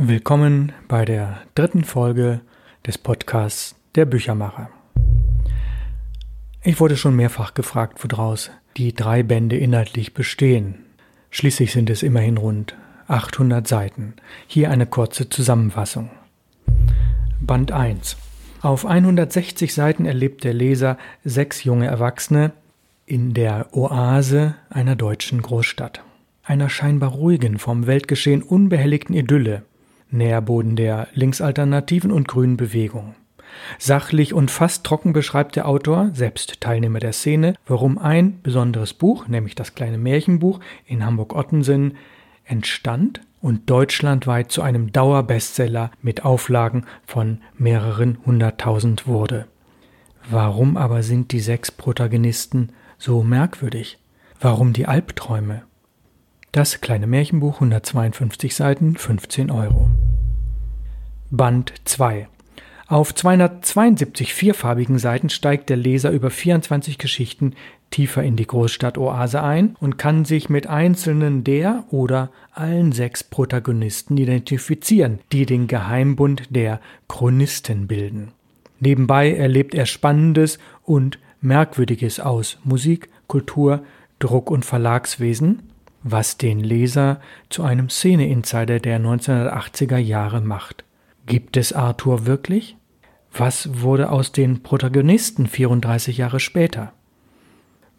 Willkommen 0.00 0.70
bei 0.86 1.04
der 1.04 1.40
dritten 1.56 1.82
Folge 1.82 2.40
des 2.86 2.98
Podcasts 2.98 3.74
Der 3.96 4.04
Büchermacher. 4.04 4.70
Ich 6.62 6.78
wurde 6.78 6.96
schon 6.96 7.16
mehrfach 7.16 7.52
gefragt, 7.52 7.98
woraus 8.04 8.52
die 8.76 8.94
drei 8.94 9.24
Bände 9.24 9.56
inhaltlich 9.56 10.14
bestehen. 10.14 10.84
Schließlich 11.30 11.72
sind 11.72 11.90
es 11.90 12.04
immerhin 12.04 12.36
rund 12.36 12.76
800 13.08 13.66
Seiten. 13.66 14.14
Hier 14.46 14.70
eine 14.70 14.86
kurze 14.86 15.30
Zusammenfassung. 15.30 16.10
Band 17.40 17.72
1. 17.72 18.16
Auf 18.62 18.86
160 18.86 19.74
Seiten 19.74 20.06
erlebt 20.06 20.44
der 20.44 20.54
Leser 20.54 20.96
sechs 21.24 21.64
junge 21.64 21.88
Erwachsene 21.88 22.52
in 23.04 23.34
der 23.34 23.74
Oase 23.74 24.54
einer 24.70 24.94
deutschen 24.94 25.42
Großstadt. 25.42 26.04
Einer 26.44 26.68
scheinbar 26.68 27.10
ruhigen, 27.10 27.58
vom 27.58 27.88
Weltgeschehen 27.88 28.42
unbehelligten 28.42 29.16
Idylle, 29.16 29.64
Nährboden 30.10 30.76
der 30.76 31.08
linksalternativen 31.14 32.10
und 32.10 32.28
grünen 32.28 32.56
Bewegung. 32.56 33.14
Sachlich 33.78 34.34
und 34.34 34.50
fast 34.50 34.84
trocken 34.84 35.12
beschreibt 35.12 35.56
der 35.56 35.68
Autor, 35.68 36.10
selbst 36.12 36.60
Teilnehmer 36.60 37.00
der 37.00 37.12
Szene, 37.12 37.54
warum 37.66 37.98
ein 37.98 38.40
besonderes 38.42 38.94
Buch, 38.94 39.28
nämlich 39.28 39.54
das 39.54 39.74
kleine 39.74 39.98
Märchenbuch 39.98 40.60
in 40.86 41.04
Hamburg-Ottensen, 41.04 41.96
entstand 42.44 43.20
und 43.40 43.70
deutschlandweit 43.70 44.50
zu 44.50 44.62
einem 44.62 44.92
Dauerbestseller 44.92 45.90
mit 46.02 46.24
Auflagen 46.24 46.84
von 47.06 47.38
mehreren 47.56 48.18
hunderttausend 48.24 49.06
wurde. 49.06 49.46
Warum 50.30 50.76
aber 50.76 51.02
sind 51.02 51.32
die 51.32 51.40
sechs 51.40 51.70
Protagonisten 51.70 52.70
so 52.98 53.22
merkwürdig? 53.22 53.98
Warum 54.40 54.72
die 54.72 54.86
Albträume? 54.86 55.62
Das 56.58 56.80
kleine 56.80 57.06
Märchenbuch 57.06 57.54
152 57.54 58.52
Seiten 58.52 58.96
15 58.96 59.52
Euro. 59.52 59.90
Band 61.30 61.72
2 61.84 62.26
Auf 62.88 63.14
272 63.14 64.34
vierfarbigen 64.34 64.98
Seiten 64.98 65.30
steigt 65.30 65.70
der 65.70 65.76
Leser 65.76 66.10
über 66.10 66.32
24 66.32 66.98
Geschichten 66.98 67.54
tiefer 67.92 68.24
in 68.24 68.34
die 68.34 68.48
Großstadt-Oase 68.48 69.40
ein 69.40 69.76
und 69.78 69.98
kann 69.98 70.24
sich 70.24 70.48
mit 70.48 70.66
einzelnen 70.66 71.44
der 71.44 71.84
oder 71.92 72.30
allen 72.50 72.90
sechs 72.90 73.22
Protagonisten 73.22 74.16
identifizieren, 74.16 75.20
die 75.30 75.46
den 75.46 75.68
Geheimbund 75.68 76.48
der 76.50 76.80
Chronisten 77.06 77.86
bilden. 77.86 78.32
Nebenbei 78.80 79.32
erlebt 79.32 79.76
er 79.76 79.86
Spannendes 79.86 80.58
und 80.82 81.20
Merkwürdiges 81.40 82.18
aus 82.18 82.58
Musik, 82.64 83.10
Kultur, 83.28 83.84
Druck- 84.18 84.50
und 84.50 84.64
Verlagswesen, 84.64 85.62
was 86.10 86.38
den 86.38 86.60
Leser 86.60 87.20
zu 87.48 87.62
einem 87.62 87.90
Szene-Insider 87.90 88.80
der 88.80 89.00
1980er 89.00 89.98
Jahre 89.98 90.40
macht. 90.40 90.84
Gibt 91.26 91.56
es 91.56 91.72
Arthur 91.72 92.26
wirklich? 92.26 92.76
Was 93.32 93.82
wurde 93.82 94.10
aus 94.10 94.32
den 94.32 94.62
Protagonisten 94.62 95.46
34 95.46 96.16
Jahre 96.16 96.40
später? 96.40 96.92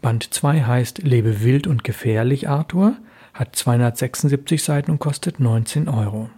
Band 0.01 0.33
2 0.33 0.63
heißt 0.63 1.03
Lebe 1.03 1.41
wild 1.43 1.67
und 1.67 1.83
gefährlich, 1.83 2.49
Arthur, 2.49 2.95
hat 3.33 3.55
276 3.55 4.63
Seiten 4.63 4.91
und 4.91 4.99
kostet 4.99 5.39
19 5.39 5.87
Euro. 5.87 6.29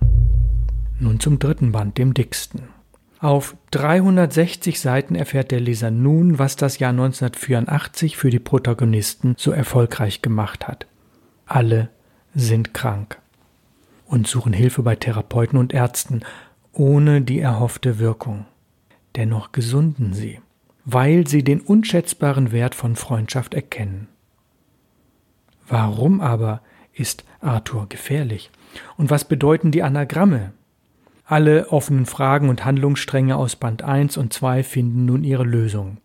Nun 0.99 1.19
zum 1.19 1.39
dritten 1.39 1.71
Band, 1.71 1.97
dem 1.97 2.13
dicksten. 2.13 2.63
Auf 3.19 3.55
360 3.69 4.79
Seiten 4.79 5.13
erfährt 5.13 5.51
der 5.51 5.59
Leser 5.59 5.91
nun, 5.91 6.39
was 6.39 6.55
das 6.55 6.79
Jahr 6.79 6.89
1984 6.89 8.17
für 8.17 8.31
die 8.31 8.39
Protagonisten 8.39 9.35
so 9.37 9.51
erfolgreich 9.51 10.23
gemacht 10.23 10.67
hat. 10.67 10.87
Alle 11.45 11.89
sind 12.33 12.73
krank 12.73 13.19
und 14.05 14.27
suchen 14.27 14.53
Hilfe 14.53 14.83
bei 14.83 14.95
Therapeuten 14.95 15.57
und 15.57 15.73
Ärzten, 15.73 16.21
ohne 16.73 17.21
die 17.21 17.39
erhoffte 17.39 17.99
Wirkung. 17.99 18.45
Dennoch 19.15 19.51
gesunden 19.51 20.13
sie, 20.13 20.39
weil 20.85 21.27
sie 21.27 21.43
den 21.43 21.61
unschätzbaren 21.61 22.51
Wert 22.51 22.75
von 22.75 22.95
Freundschaft 22.95 23.53
erkennen. 23.53 24.07
Warum 25.67 26.21
aber 26.21 26.61
ist 26.93 27.23
Arthur 27.39 27.87
gefährlich? 27.87 28.51
Und 28.97 29.09
was 29.09 29.25
bedeuten 29.25 29.71
die 29.71 29.83
Anagramme? 29.83 30.53
Alle 31.25 31.69
offenen 31.69 32.05
Fragen 32.05 32.49
und 32.49 32.65
Handlungsstränge 32.65 33.37
aus 33.37 33.55
Band 33.55 33.83
1 33.83 34.17
und 34.17 34.33
2 34.33 34.63
finden 34.63 35.05
nun 35.05 35.23
ihre 35.23 35.45
Lösung. 35.45 35.97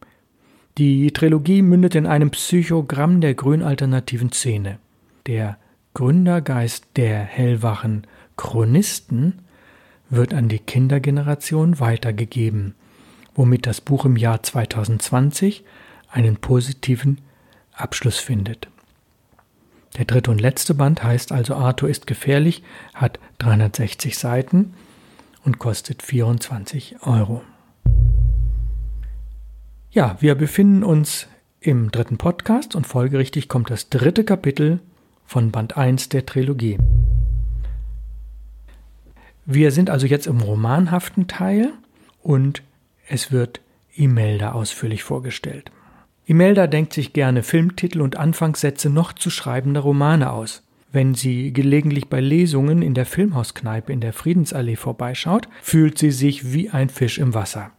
Die 0.79 1.11
Trilogie 1.11 1.63
mündet 1.63 1.95
in 1.95 2.07
einem 2.07 2.31
Psychogramm 2.31 3.21
der 3.21 3.35
grünalternativen 3.35 4.31
Szene. 4.31 4.79
Der 5.27 5.59
Gründergeist 5.95 6.85
der 6.95 7.19
hellwachen 7.19 8.07
Chronisten 8.37 9.43
wird 10.09 10.33
an 10.33 10.49
die 10.49 10.61
Kindergeneration 10.61 11.81
weitergegeben, 11.81 12.75
womit 13.35 13.67
das 13.67 13.81
Buch 13.81 14.05
im 14.05 14.17
Jahr 14.17 14.43
2020 14.43 15.65
einen 16.11 16.37
positiven 16.37 17.21
Abschluss 17.73 18.19
findet. 18.19 18.69
Der 19.97 20.05
dritte 20.05 20.31
und 20.31 20.41
letzte 20.41 20.75
Band 20.75 21.03
heißt 21.03 21.33
also 21.33 21.57
Arthur 21.57 21.89
ist 21.89 22.07
gefährlich, 22.07 22.63
hat 22.95 23.19
360 23.39 24.17
Seiten 24.17 24.75
und 25.45 25.59
kostet 25.59 26.03
24 26.03 27.03
Euro. 27.03 27.43
Ja, 29.91 30.17
wir 30.21 30.35
befinden 30.35 30.85
uns 30.85 31.27
im 31.59 31.91
dritten 31.91 32.19
Podcast 32.19 32.77
und 32.77 32.87
folgerichtig 32.87 33.49
kommt 33.49 33.71
das 33.71 33.89
dritte 33.89 34.23
Kapitel 34.23 34.81
von 35.27 35.51
Band 35.51 35.77
1 35.77 36.09
der 36.09 36.27
Trilogie. 36.27 36.79
Wir 39.45 39.71
sind 39.71 39.91
also 39.91 40.07
jetzt 40.07 40.27
im 40.27 40.41
romanhaften 40.41 41.29
Teil 41.29 41.73
und 42.23 42.63
es 43.09 43.31
wird 43.31 43.61
Imelda 43.95 44.53
ausführlich 44.53 45.05
vorgestellt. 45.05 45.71
Imelda 46.25 46.67
denkt 46.67 46.93
sich 46.93 47.13
gerne 47.13 47.45
Filmtitel 47.45 48.01
und 48.01 48.17
Anfangssätze 48.17 48.91
noch 48.91 49.13
zu 49.13 49.31
schreibender 49.31 49.81
Romane 49.81 50.33
aus. 50.33 50.65
Wenn 50.91 51.15
sie 51.15 51.53
gelegentlich 51.53 52.09
bei 52.09 52.21
Lesungen 52.21 52.83
in 52.83 52.95
der 52.95 53.07
Filmhauskneipe 53.07 53.93
in 53.93 54.01
der 54.01 54.13
Friedensallee 54.13 54.77
vorbeischaut, 54.77 55.49
fühlt 55.63 55.99
sie 55.99 56.11
sich 56.11 56.53
wie 56.53 56.71
ein 56.71 56.89
Fisch 56.89 57.19
im 57.19 57.35
Wasser. 57.35 57.71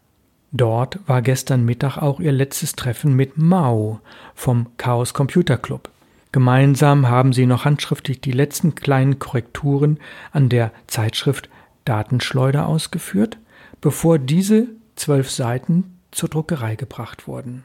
Dort 0.51 0.99
war 1.07 1.21
gestern 1.21 1.65
Mittag 1.65 1.97
auch 1.97 2.21
ihr 2.21 2.31
letztes 2.31 2.73
Treffen 2.73 3.13
mit 3.13 3.37
Mao 3.37 3.99
vom 4.33 4.67
Chaos 4.77 5.13
Computer 5.13 5.57
Club. 5.57 5.89
Gemeinsam 6.37 7.09
haben 7.09 7.33
sie 7.33 7.47
noch 7.47 7.65
handschriftlich 7.65 8.21
die 8.21 8.31
letzten 8.31 8.75
kleinen 8.75 9.17
Korrekturen 9.17 9.97
an 10.31 10.49
der 10.49 10.71
Zeitschrift 10.85 11.49
Datenschleuder 11.83 12.67
ausgeführt, 12.67 13.39
bevor 13.81 14.19
diese 14.19 14.67
zwölf 14.95 15.31
Seiten 15.31 15.97
zur 16.11 16.29
Druckerei 16.29 16.75
gebracht 16.75 17.27
wurden. 17.27 17.63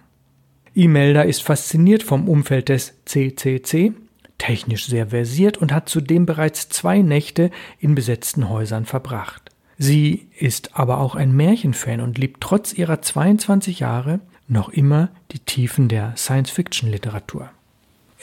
Imelda 0.72 1.20
ist 1.20 1.42
fasziniert 1.42 2.02
vom 2.02 2.30
Umfeld 2.30 2.70
des 2.70 2.94
CCC, 3.04 3.92
technisch 4.38 4.86
sehr 4.86 5.08
versiert 5.08 5.58
und 5.58 5.70
hat 5.70 5.90
zudem 5.90 6.24
bereits 6.24 6.70
zwei 6.70 7.02
Nächte 7.02 7.50
in 7.78 7.94
besetzten 7.94 8.48
Häusern 8.48 8.86
verbracht. 8.86 9.50
Sie 9.76 10.28
ist 10.38 10.78
aber 10.78 10.96
auch 10.96 11.14
ein 11.14 11.36
Märchenfan 11.36 12.00
und 12.00 12.16
liebt 12.16 12.40
trotz 12.40 12.72
ihrer 12.72 13.02
22 13.02 13.80
Jahre 13.80 14.20
noch 14.48 14.70
immer 14.70 15.10
die 15.32 15.40
Tiefen 15.40 15.88
der 15.88 16.16
Science-Fiction-Literatur. 16.16 17.50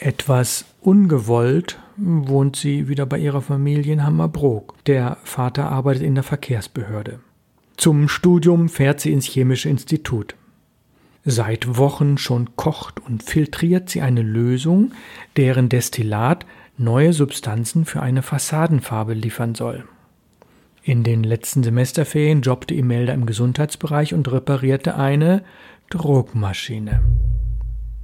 Etwas 0.02 0.64
ungewollt 0.80 1.78
wohnt 1.98 2.56
sie 2.56 2.88
wieder 2.88 3.04
bei 3.04 3.18
ihrer 3.18 3.42
Familie 3.42 3.92
in 3.92 4.02
Hammerbrook. 4.02 4.82
Der 4.86 5.18
Vater 5.24 5.70
arbeitet 5.70 6.02
in 6.02 6.14
der 6.14 6.24
Verkehrsbehörde. 6.24 7.20
Zum 7.76 8.08
Studium 8.08 8.70
fährt 8.70 9.00
sie 9.00 9.12
ins 9.12 9.26
Chemische 9.26 9.68
Institut. 9.68 10.36
Seit 11.26 11.76
Wochen 11.76 12.16
schon 12.16 12.56
kocht 12.56 12.98
und 13.00 13.22
filtriert 13.22 13.90
sie 13.90 14.00
eine 14.00 14.22
Lösung, 14.22 14.92
deren 15.36 15.68
Destillat 15.68 16.46
neue 16.78 17.12
Substanzen 17.12 17.84
für 17.84 18.00
eine 18.00 18.22
Fassadenfarbe 18.22 19.12
liefern 19.12 19.54
soll. 19.54 19.84
In 20.82 21.04
den 21.04 21.22
letzten 21.22 21.62
Semesterferien 21.62 22.40
jobbte 22.40 22.72
Imelda 22.72 23.12
im 23.12 23.26
Gesundheitsbereich 23.26 24.14
und 24.14 24.32
reparierte 24.32 24.96
eine 24.96 25.44
Druckmaschine. 25.90 27.02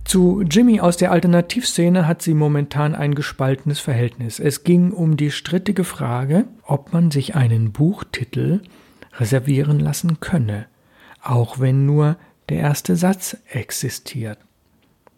Zu 0.07 0.43
Jimmy 0.49 0.79
aus 0.79 0.97
der 0.97 1.11
Alternativszene 1.11 2.07
hat 2.07 2.23
sie 2.23 2.35
momentan 2.35 2.95
ein 2.95 3.17
gespaltenes 3.17 3.81
Verhältnis. 3.81 4.39
Es 4.39 4.63
ging 4.63 4.93
um 4.93 5.17
die 5.17 5.33
strittige 5.33 5.83
Frage, 5.83 6.45
ob 6.63 6.93
man 6.93 7.11
sich 7.11 7.35
einen 7.35 7.73
Buchtitel 7.73 8.61
reservieren 9.19 9.81
lassen 9.81 10.21
könne, 10.21 10.67
auch 11.23 11.59
wenn 11.59 11.87
nur 11.87 12.17
der 12.49 12.59
erste 12.59 12.95
Satz 12.95 13.37
existiert. 13.51 14.39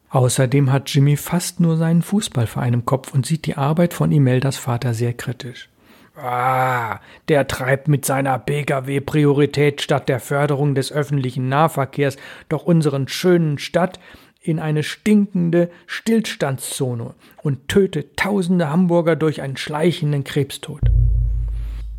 Außerdem 0.09 0.73
hat 0.73 0.89
Jimmy 0.89 1.19
fast 1.19 1.61
nur 1.61 1.77
seinen 1.77 2.01
Fußballverein 2.01 2.73
im 2.73 2.87
Kopf 2.87 3.13
und 3.13 3.27
sieht 3.27 3.45
die 3.45 3.59
Arbeit 3.59 3.93
von 3.93 4.11
Imeldas 4.11 4.57
Vater 4.57 4.95
sehr 4.95 5.13
kritisch. 5.13 5.69
Ah, 6.17 6.99
der 7.29 7.47
treibt 7.47 7.87
mit 7.87 8.05
seiner 8.05 8.39
Pkw-Priorität 8.39 9.83
statt 9.83 10.09
der 10.09 10.19
Förderung 10.19 10.75
des 10.75 10.91
öffentlichen 10.91 11.49
Nahverkehrs 11.49 12.17
doch 12.49 12.65
unseren 12.65 13.07
schönen 13.07 13.59
Stadt 13.59 14.01
in 14.49 14.59
eine 14.59 14.83
stinkende 14.83 15.71
Stillstandszone 15.87 17.15
und 17.43 17.69
tötet 17.69 18.17
tausende 18.17 18.71
Hamburger 18.71 19.15
durch 19.17 19.43
einen 19.43 19.57
schleichenden 19.57 20.25
Krebstod. 20.25 20.81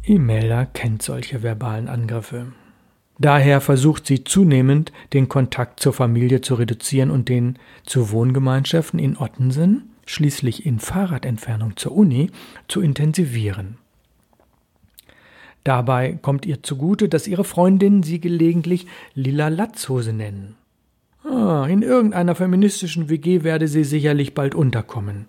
Imelda 0.04 0.66
kennt 0.66 1.04
solche 1.04 1.44
verbalen 1.44 1.88
Angriffe. 1.88 2.48
Daher 3.20 3.60
versucht 3.60 4.08
sie 4.08 4.24
zunehmend, 4.24 4.94
den 5.14 5.28
Kontakt 5.28 5.82
zur 5.82 5.94
Familie 5.94 6.42
zu 6.42 6.56
reduzieren 6.56 7.12
und 7.12 7.28
den 7.28 7.60
zu 7.86 8.12
Wohngemeinschaften 8.12 8.98
in 8.98 9.18
Ottensen, 9.18 9.90
schließlich 10.06 10.66
in 10.66 10.80
Fahrradentfernung 10.80 11.76
zur 11.76 11.92
Uni, 11.92 12.32
zu 12.68 12.82
intensivieren. 12.82 13.78
Dabei 15.66 16.18
kommt 16.22 16.46
ihr 16.46 16.64
zugute, 16.64 17.10
dass 17.10 17.28
ihre 17.28 17.44
Freundinnen 17.44 18.04
sie 18.04 18.22
gelegentlich 18.22 18.88
Lila 19.14 19.50
Latzhose 19.50 20.14
nennen. 20.14 20.56
Ah, 21.30 21.68
in 21.68 21.84
irgendeiner 21.84 22.34
feministischen 22.34 23.10
WG 23.10 23.44
werde 23.44 23.68
sie 23.68 23.84
sicherlich 23.84 24.34
bald 24.34 24.56
unterkommen. 24.56 25.26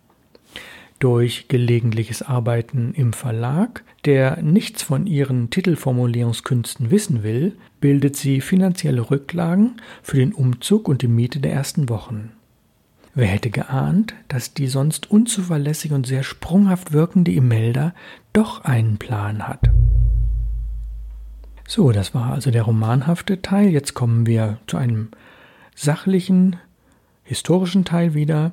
Durch 0.98 1.48
gelegentliches 1.48 2.22
Arbeiten 2.22 2.92
im 2.94 3.12
Verlag, 3.12 3.84
der 4.06 4.42
nichts 4.42 4.82
von 4.82 5.06
ihren 5.06 5.50
Titelformulierungskünsten 5.50 6.90
wissen 6.90 7.22
will, 7.22 7.56
bildet 7.80 8.16
sie 8.16 8.40
finanzielle 8.40 9.10
Rücklagen 9.10 9.76
für 10.02 10.16
den 10.16 10.32
Umzug 10.32 10.88
und 10.88 11.02
die 11.02 11.08
Miete 11.08 11.40
der 11.40 11.52
ersten 11.52 11.88
Wochen. 11.88 12.32
Wer 13.14 13.26
hätte 13.26 13.50
geahnt, 13.50 14.14
dass 14.28 14.54
die 14.54 14.68
sonst 14.68 15.10
unzuverlässig 15.10 15.92
und 15.92 16.06
sehr 16.06 16.22
sprunghaft 16.22 16.92
wirkende 16.92 17.32
Imelda 17.32 17.94
doch 18.32 18.64
einen 18.64 18.98
Plan 18.98 19.48
hat? 19.48 19.70
So, 21.66 21.92
das 21.92 22.14
war 22.14 22.32
also 22.32 22.50
der 22.50 22.62
romanhafte 22.62 23.42
Teil. 23.42 23.68
Jetzt 23.68 23.94
kommen 23.94 24.26
wir 24.26 24.58
zu 24.66 24.76
einem 24.76 25.08
sachlichen, 25.74 26.56
historischen 27.22 27.84
Teil 27.84 28.14
wieder 28.14 28.52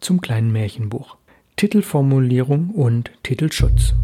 zum 0.00 0.20
kleinen 0.20 0.52
Märchenbuch. 0.52 1.16
Titelformulierung 1.56 2.70
und 2.70 3.10
Titelschutz. 3.22 3.94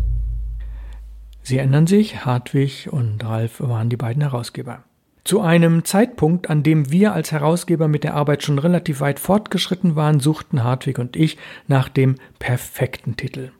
Sie 1.42 1.58
ändern 1.58 1.86
sich, 1.86 2.24
Hartwig 2.24 2.88
und 2.90 3.22
Ralf 3.22 3.60
waren 3.60 3.90
die 3.90 3.96
beiden 3.96 4.22
Herausgeber. 4.22 4.82
Zu 5.24 5.40
einem 5.40 5.84
Zeitpunkt, 5.84 6.50
an 6.50 6.62
dem 6.62 6.90
wir 6.90 7.14
als 7.14 7.32
Herausgeber 7.32 7.86
mit 7.86 8.04
der 8.04 8.14
Arbeit 8.14 8.42
schon 8.42 8.58
relativ 8.58 9.00
weit 9.00 9.18
fortgeschritten 9.18 9.94
waren, 9.96 10.20
suchten 10.20 10.64
Hartwig 10.64 10.98
und 10.98 11.16
ich 11.16 11.38
nach 11.66 11.88
dem 11.88 12.16
perfekten 12.38 13.16
Titel. 13.16 13.52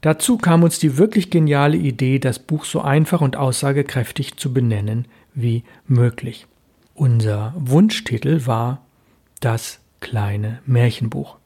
Dazu 0.00 0.36
kam 0.36 0.62
uns 0.62 0.78
die 0.78 0.98
wirklich 0.98 1.30
geniale 1.30 1.76
Idee, 1.76 2.18
das 2.18 2.38
Buch 2.38 2.64
so 2.64 2.80
einfach 2.80 3.20
und 3.20 3.36
aussagekräftig 3.36 4.36
zu 4.36 4.52
benennen 4.52 5.06
wie 5.34 5.64
möglich. 5.86 6.46
Unser 6.96 7.52
Wunschtitel 7.58 8.46
war 8.46 8.80
Das 9.40 9.80
kleine 10.00 10.60
Märchenbuch. 10.64 11.36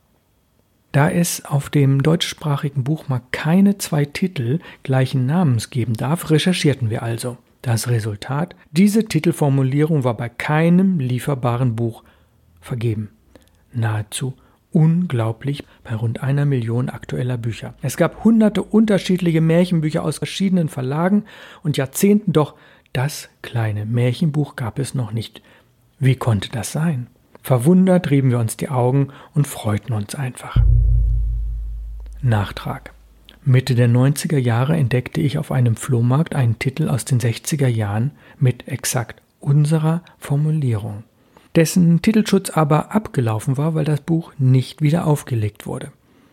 Da 0.93 1.11
es 1.11 1.45
auf 1.45 1.71
dem 1.71 2.05
deutschsprachigen 2.05 2.85
Buchmarkt 2.85 3.33
keine 3.33 3.77
zwei 3.77 4.05
Titel 4.05 4.61
gleichen 4.85 5.27
Namens 5.27 5.71
geben 5.71 5.95
darf, 5.95 6.31
recherchierten 6.31 6.89
wir 6.89 7.03
also. 7.03 7.37
Das 7.63 7.89
Resultat, 7.89 8.55
diese 8.71 9.07
Titelformulierung 9.07 10.05
war 10.05 10.17
bei 10.17 10.29
keinem 10.29 11.01
lieferbaren 11.01 11.75
Buch 11.75 12.05
vergeben. 12.61 13.11
Nahezu 13.73 14.35
unglaublich 14.71 15.65
bei 15.83 15.97
rund 15.97 16.23
einer 16.23 16.45
Million 16.45 16.89
aktueller 16.89 17.39
Bücher. 17.39 17.75
Es 17.83 17.97
gab 17.97 18.23
hunderte 18.23 18.63
unterschiedliche 18.63 19.41
Märchenbücher 19.41 20.05
aus 20.05 20.19
verschiedenen 20.19 20.69
Verlagen 20.69 21.25
und 21.65 21.77
Jahrzehnten, 21.77 22.33
doch 22.33 22.55
das 22.93 23.29
kleine 23.43 23.87
Märchenbuch 23.87 24.57
gab 24.57 24.79
es 24.79 24.95
noch 24.95 25.13
nicht. 25.13 25.43
Wie 25.99 26.17
konnte 26.17 26.49
das 26.51 26.73
sein? 26.73 27.07
Verwundert 27.43 28.11
rieben 28.11 28.31
wir 28.31 28.39
uns 28.39 28.57
die 28.57 28.69
Augen 28.69 29.09
und 29.35 29.47
freuten 29.47 29.93
uns 29.93 30.15
einfach. 30.15 30.63
Nachtrag. 32.23 32.93
Mitte 33.45 33.75
der 33.75 33.89
90er 33.89 34.37
Jahre 34.37 34.77
entdeckte 34.77 35.21
ich 35.21 35.39
auf 35.39 35.51
einem 35.51 35.77
Flohmarkt 35.77 36.35
einen 36.35 36.59
Titel 36.59 36.89
aus 36.89 37.07
den 37.07 37.21
60er 37.21 37.69
Jahren 37.69 38.11
mit 38.39 38.69
exakt 38.69 39.23
unserer 39.41 40.03
Formulierung, 40.19 41.05
dessen 41.57 42.03
Titelschutz 42.03 42.51
aber 42.51 42.95
abgelaufen 42.95 43.57
war, 43.57 43.75
weil 43.75 43.87
das 43.87 44.03
Buch 44.03 44.33
nicht 44.39 44.83
wieder 44.83 45.07
aufgelegt 45.07 45.67
wurde. 45.67 45.91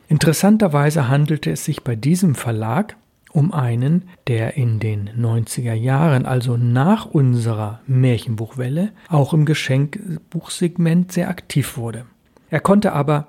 Interessanterweise 0.09 1.07
handelte 1.07 1.51
es 1.51 1.63
sich 1.63 1.83
bei 1.83 1.95
diesem 1.95 2.35
Verlag 2.35 2.97
um 3.37 3.53
einen, 3.53 4.09
der 4.25 4.57
in 4.57 4.79
den 4.79 5.11
90er 5.11 5.75
Jahren, 5.75 6.25
also 6.25 6.57
nach 6.57 7.05
unserer 7.05 7.81
Märchenbuchwelle, 7.85 8.93
auch 9.09 9.31
im 9.31 9.45
Geschenkbuchsegment 9.45 11.11
sehr 11.11 11.29
aktiv 11.29 11.77
wurde. 11.77 12.07
Er 12.49 12.61
konnte 12.61 12.93
aber 12.93 13.27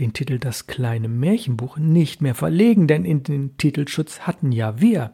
den 0.00 0.12
Titel 0.14 0.40
Das 0.40 0.66
kleine 0.66 1.06
Märchenbuch 1.06 1.76
nicht 1.76 2.20
mehr 2.22 2.34
verlegen, 2.34 2.88
denn 2.88 3.04
in 3.04 3.22
den 3.22 3.56
Titelschutz 3.56 4.22
hatten 4.22 4.50
ja 4.50 4.80
wir. 4.80 5.12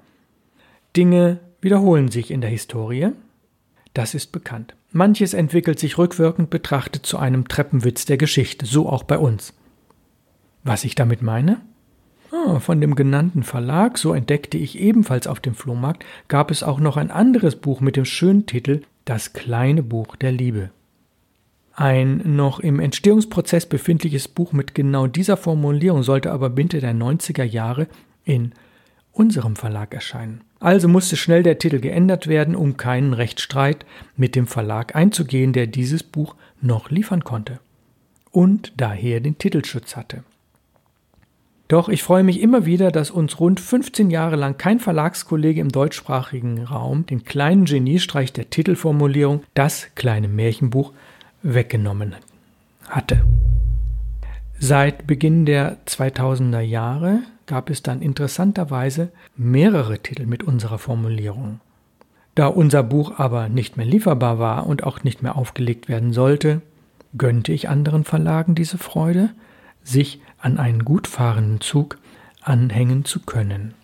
Dinge 0.97 1.41
wiederholen 1.61 2.09
sich 2.09 2.31
in 2.31 2.41
der 2.41 2.49
Historie, 2.49 3.11
das 3.93 4.15
ist 4.15 4.33
bekannt. 4.33 4.77
Manches 4.93 5.35
entwickelt 5.35 5.79
sich 5.79 5.99
rückwirkend 5.99 6.49
betrachtet 6.49 7.05
zu 7.05 7.19
einem 7.19 7.49
Treppenwitz 7.49 8.07
der 8.07 8.17
Geschichte, 8.17 8.65
so 8.65 8.89
auch 8.89 9.03
bei 9.03 9.19
uns. 9.19 9.53
Was 10.65 10.85
ich 10.85 10.95
damit 10.95 11.21
meine? 11.21 11.61
Ah, 12.33 12.59
von 12.59 12.81
dem 12.81 12.95
genannten 12.95 13.43
Verlag, 13.43 13.99
so 13.99 14.13
entdeckte 14.13 14.59
ich 14.59 14.79
ebenfalls 14.79 15.27
auf 15.27 15.41
dem 15.41 15.55
Flohmarkt, 15.55 16.05
gab 16.29 16.51
es 16.51 16.63
auch 16.63 16.81
noch 16.81 16.97
ein 16.97 17.11
anderes 17.11 17.57
Buch 17.57 17.81
mit 17.81 17.97
dem 17.97 18.05
schönen 18.05 18.47
Titel 18.47 18.83
Das 19.05 19.33
kleine 19.33 19.83
Buch 19.83 20.17
der 20.17 20.33
Liebe. 20.33 20.71
Ein 21.75 22.23
noch 22.37 22.59
im 22.59 22.81
Entstehungsprozess 22.81 23.67
befindliches 23.67 24.29
Buch 24.29 24.53
mit 24.53 24.75
genau 24.75 25.07
dieser 25.07 25.37
Formulierung 25.37 26.03
sollte 26.03 26.33
aber 26.33 26.49
Mitte 26.49 26.81
der 26.81 26.95
90er 26.95 27.45
Jahre 27.45 27.87
in 28.25 28.53
unserem 29.13 29.57
Verlag 29.57 29.95
erscheinen. 29.95 30.41
Also 30.59 30.89
musste 30.89 31.17
schnell 31.17 31.43
der 31.43 31.59
Titel 31.59 31.81
geändert 31.81 32.29
werden, 32.29 32.57
um 32.57 32.77
keinen 32.77 33.13
Rechtsstreit 33.13 33.85
mit 34.17 34.35
dem 34.35 34.47
Verlag 34.47 34.97
einzugehen, 34.97 35.53
der 35.53 35.67
dieses 35.67 36.03
Buch 36.03 36.35
noch 36.61 36.91
liefern 36.91 37.25
konnte 37.25 37.61
und 38.31 38.73
daher 38.77 39.21
den 39.21 39.39
Titelschutz 39.39 39.97
hatte. 39.97 40.25
Doch 41.69 41.89
ich 41.89 42.03
freue 42.05 42.23
mich 42.23 42.41
immer 42.41 42.65
wieder, 42.65 42.93
dass 42.93 43.11
uns 43.11 43.41
rund 43.41 43.59
15 43.59 44.11
Jahre 44.11 44.37
lang 44.37 44.57
kein 44.57 44.79
Verlagskollege 44.79 45.61
im 45.61 45.71
deutschsprachigen 45.71 46.63
Raum 46.63 47.07
den 47.07 47.25
kleinen 47.25 47.65
Geniestreich 47.65 48.33
der 48.33 48.51
Titelformulierung 48.51 49.43
Das 49.55 49.89
kleine 49.97 50.29
Märchenbuch 50.29 50.93
weggenommen 51.43 52.15
hatte. 52.89 53.23
Seit 54.59 55.07
Beginn 55.07 55.45
der 55.45 55.79
2000er 55.87 56.61
Jahre 56.61 57.21
gab 57.47 57.69
es 57.69 57.83
dann 57.83 58.01
interessanterweise 58.01 59.11
mehrere 59.37 59.99
Titel 59.99 60.27
mit 60.27 60.45
unserer 60.45 60.79
Formulierung. 60.79 61.61
Da 62.37 62.47
unser 62.47 62.83
Buch 62.83 63.19
aber 63.19 63.49
nicht 63.49 63.77
mehr 63.77 63.87
lieferbar 63.87 64.39
war 64.39 64.67
und 64.67 64.85
auch 64.85 65.03
nicht 65.03 65.23
mehr 65.23 65.37
aufgelegt 65.37 65.89
werden 65.89 66.13
sollte, 66.13 66.63
gönnte 67.17 67.53
ich 67.53 67.69
anderen 67.69 68.05
Verlagen 68.05 68.55
diese 68.55 68.79
Freude, 68.79 69.31
sich 69.83 70.21
an 70.47 70.59
einen 70.59 70.85
gut 70.85 71.09
fahrenden 71.09 71.61
Zug 71.61 71.99
anhängen 72.41 73.05
zu 73.05 73.19
können. 73.19 73.75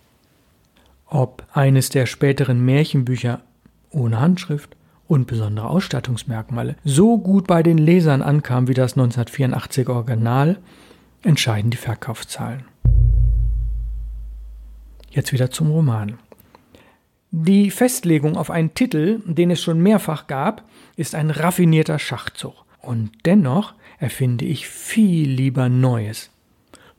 Ob 1.07 1.45
eines 1.53 1.89
der 1.89 2.07
späteren 2.07 2.65
Märchenbücher 2.65 3.41
ohne 3.91 4.21
Handschrift 4.21 4.77
und 5.09 5.27
besondere 5.27 5.69
Ausstattungsmerkmale 5.69 6.77
so 6.85 7.19
gut 7.19 7.49
bei 7.49 7.65
den 7.65 7.79
Lesern 7.79 8.23
ankam 8.23 8.69
wie 8.69 8.75
das 8.75 8.93
1984 8.93 9.89
Original, 9.89 10.59
entscheiden 11.23 11.73
die 11.73 11.77
Verkaufszahlen. 11.77 12.63
Jetzt 15.11 15.33
wieder 15.33 15.51
zum 15.51 15.73
Roman. 15.73 16.21
Die 17.33 17.73
Festlegung 17.73 18.37
auf 18.37 18.53
einen 18.53 18.73
Titel, 18.75 19.21
den 19.27 19.51
es 19.51 19.61
schon 19.61 19.81
mehrfach 19.81 20.29
gab, 20.29 20.63
ist 20.95 21.17
ein 21.17 21.31
raffinierter 21.31 21.99
Schachzug. 21.99 22.55
Und 22.79 23.11
dennoch 23.25 23.75
erfinde 23.99 24.45
ich 24.45 24.69
viel 24.69 25.29
lieber 25.29 25.69
Neues, 25.69 26.32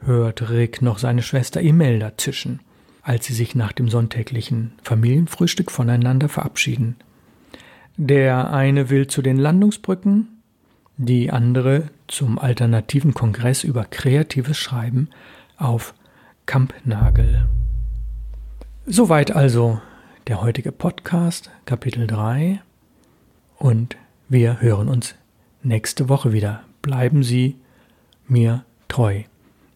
hört 0.05 0.49
Rick 0.49 0.81
noch 0.81 0.97
seine 0.97 1.21
Schwester 1.21 1.61
Imelda 1.61 2.17
zischen, 2.17 2.59
als 3.01 3.25
sie 3.25 3.33
sich 3.33 3.55
nach 3.55 3.71
dem 3.71 3.89
sonntäglichen 3.89 4.73
Familienfrühstück 4.83 5.71
voneinander 5.71 6.29
verabschieden. 6.29 6.95
Der 7.97 8.51
eine 8.51 8.89
will 8.89 9.07
zu 9.07 9.21
den 9.21 9.37
Landungsbrücken, 9.37 10.27
die 10.97 11.31
andere 11.31 11.89
zum 12.07 12.39
alternativen 12.39 13.13
Kongress 13.13 13.63
über 13.63 13.85
kreatives 13.85 14.57
Schreiben 14.57 15.09
auf 15.57 15.93
Kampnagel. 16.45 17.47
Soweit 18.85 19.31
also 19.31 19.81
der 20.27 20.41
heutige 20.41 20.71
Podcast, 20.71 21.51
Kapitel 21.65 22.07
3. 22.07 22.61
Und 23.57 23.97
wir 24.29 24.61
hören 24.61 24.87
uns 24.87 25.15
nächste 25.61 26.09
Woche 26.09 26.33
wieder. 26.33 26.63
Bleiben 26.81 27.23
Sie 27.23 27.55
mir 28.27 28.65
treu. 28.87 29.23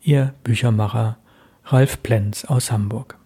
Ihr 0.08 0.34
Büchermacher 0.46 1.18
Ralf 1.66 2.02
Plenz 2.02 2.46
aus 2.46 2.72
Hamburg. 2.72 3.17